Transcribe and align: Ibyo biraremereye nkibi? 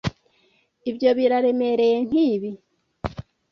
Ibyo 0.89 1.09
biraremereye 1.17 1.97
nkibi? 2.07 2.49